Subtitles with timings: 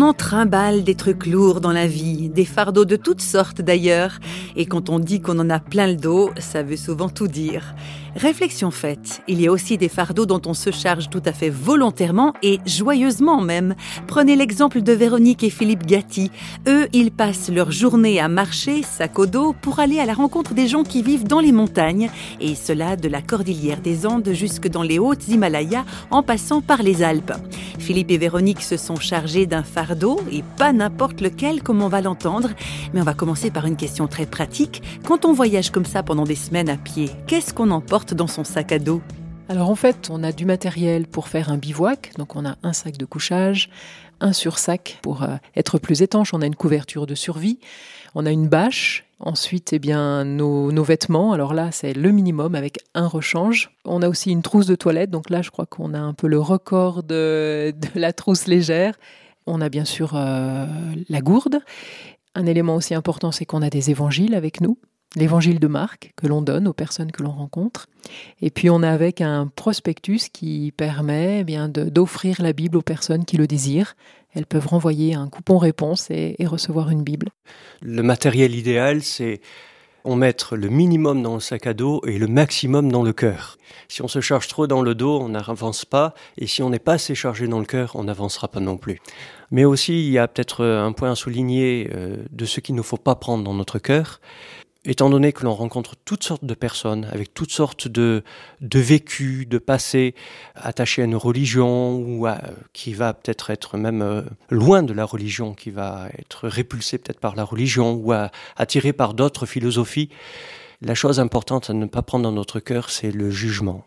[0.00, 4.18] On en trimballe des trucs lourds dans la vie, des fardeaux de toutes sortes d'ailleurs.
[4.56, 7.74] Et quand on dit qu'on en a plein le dos, ça veut souvent tout dire.
[8.16, 11.48] Réflexion faite, il y a aussi des fardeaux dont on se charge tout à fait
[11.48, 13.76] volontairement et joyeusement même.
[14.08, 16.32] Prenez l'exemple de Véronique et Philippe Gatti.
[16.66, 20.54] Eux, ils passent leur journée à marcher, sac au dos, pour aller à la rencontre
[20.54, 22.10] des gens qui vivent dans les montagnes,
[22.40, 26.82] et cela de la cordillère des Andes jusque dans les hautes Himalayas en passant par
[26.82, 27.32] les Alpes.
[27.78, 32.00] Philippe et Véronique se sont chargés d'un fardeau, et pas n'importe lequel comme on va
[32.00, 32.50] l'entendre,
[32.92, 34.82] mais on va commencer par une question très pratique.
[35.06, 37.99] Quand on voyage comme ça pendant des semaines à pied, qu'est-ce qu'on emporte?
[38.06, 39.02] Dans son sac à dos.
[39.48, 42.72] Alors en fait, on a du matériel pour faire un bivouac, donc on a un
[42.72, 43.68] sac de couchage,
[44.20, 47.58] un sursac pour euh, être plus étanche, on a une couverture de survie,
[48.14, 52.78] on a une bâche, ensuite eh bien nos, vêtements, alors là c'est le minimum avec
[52.94, 53.70] un rechange.
[53.84, 56.28] On a aussi une trousse de toilette, donc là je crois qu'on a un peu
[56.28, 58.94] le record de, la trousse légère.
[59.46, 60.66] On a bien sûr euh,
[61.08, 61.58] la gourde.
[62.36, 64.78] Un élément aussi important, c'est qu'on a des évangiles avec nous
[65.16, 67.88] l'évangile de Marc que l'on donne aux personnes que l'on rencontre.
[68.40, 72.82] Et puis on a avec un prospectus qui permet eh bien d'offrir la Bible aux
[72.82, 73.94] personnes qui le désirent.
[74.34, 77.30] Elles peuvent renvoyer un coupon réponse et, recevoir une Bible.
[77.82, 79.40] Le matériel idéal, c'est
[80.04, 83.58] on mettre le minimum dans le sac à dos et le maximum dans le cœur.
[83.88, 86.78] Si on se charge trop dans le dos, on n'avance pas, et si on n'est
[86.78, 89.00] pas assez chargé dans le cœur, on n'avancera pas non plus.
[89.50, 92.82] Mais aussi, il y a peut-être un point à souligner euh, de ce qu'il ne
[92.82, 94.20] faut pas prendre dans notre cœur,
[94.84, 98.24] étant donné que l'on rencontre toutes sortes de personnes avec toutes sortes de,
[98.60, 100.14] de vécus, de passés
[100.54, 102.26] attachés à une religion ou
[102.72, 107.20] qui va peut-être être même euh, loin de la religion, qui va être répulsé peut-être
[107.20, 108.12] par la religion ou
[108.56, 110.08] attiré par d'autres philosophies,
[110.82, 113.84] la chose importante à ne pas prendre dans notre cœur, c'est le jugement.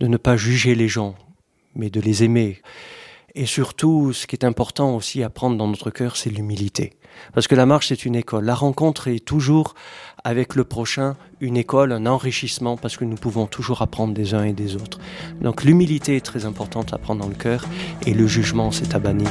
[0.00, 1.14] De ne pas juger les gens,
[1.76, 2.60] mais de les aimer.
[3.38, 6.94] Et surtout, ce qui est important aussi à prendre dans notre cœur, c'est l'humilité.
[7.34, 8.46] Parce que la marche, c'est une école.
[8.46, 9.74] La rencontre est toujours
[10.24, 14.44] avec le prochain une école, un enrichissement, parce que nous pouvons toujours apprendre des uns
[14.44, 15.00] et des autres.
[15.42, 17.66] Donc l'humilité est très importante à prendre dans le cœur,
[18.06, 19.30] et le jugement, c'est à bannir.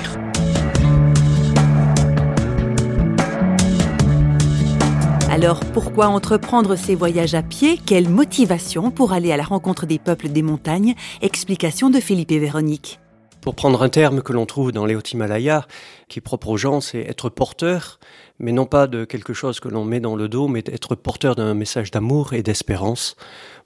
[5.32, 7.80] Alors pourquoi entreprendre ces voyages à pied?
[7.84, 10.94] Quelle motivation pour aller à la rencontre des peuples des montagnes?
[11.24, 13.00] Explication de Philippe et Véronique.
[13.46, 15.68] Pour prendre un terme que l'on trouve dans les Haut-Himalayas,
[16.08, 18.00] qui est propre aux gens, c'est être porteur,
[18.40, 21.36] mais non pas de quelque chose que l'on met dans le dos, mais d'être porteur
[21.36, 23.16] d'un message d'amour et d'espérance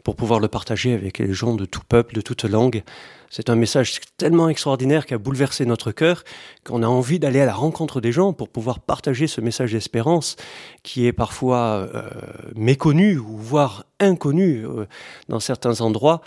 [0.03, 2.84] pour pouvoir le partager avec les gens de tout peuple, de toute langue.
[3.29, 6.25] C'est un message tellement extraordinaire qui a bouleversé notre cœur
[6.66, 10.35] qu'on a envie d'aller à la rencontre des gens pour pouvoir partager ce message d'espérance
[10.84, 12.09] qui est parfois euh,
[12.53, 14.88] méconnu ou voire inconnu euh,
[15.29, 16.22] dans certains endroits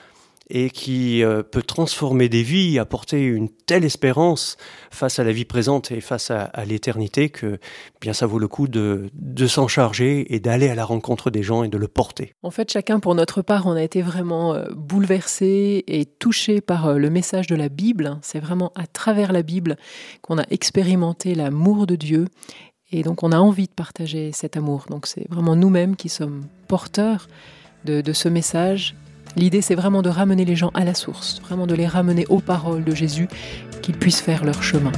[0.51, 4.57] et qui euh, peut transformer des vies, apporter une telle espérance
[4.91, 7.59] face à la vie présente et face à, l'éternité que
[8.01, 11.43] bien ça vaut le coup de, de s'en charger et d'aller à la rencontre des
[11.43, 12.35] gens et de le porter.
[12.43, 16.87] En fait, chacun pour notre part, on a été vraiment euh, bouleversé et touché par
[16.87, 18.19] euh, le message de la Bible.
[18.23, 19.77] C'est vraiment à travers la Bible
[20.21, 22.29] qu'on a expérimenté l'amour de Dieu
[22.91, 24.85] et donc on a envie de partager cet amour.
[24.91, 27.29] Donc c'est vraiment nous-mêmes qui sommes porteurs
[27.85, 28.95] de, de ce message
[29.37, 32.41] L'idée, c'est vraiment de ramener les gens à la source, vraiment de les ramener aux
[32.41, 33.29] paroles de Jésus,
[33.81, 34.93] qu'ils puissent faire leur chemin.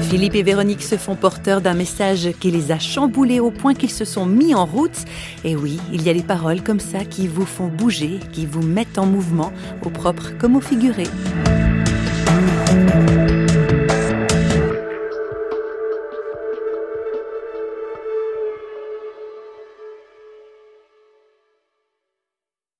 [0.00, 3.90] Philippe et Véronique se font porteurs d'un message qui les a chamboulés au point qu'ils
[3.90, 5.06] se sont mis en route.
[5.42, 8.62] Et oui, il y a des paroles comme ça qui vous font bouger, qui vous
[8.62, 9.52] mettent en mouvement,
[9.82, 11.04] au propre comme au figuré.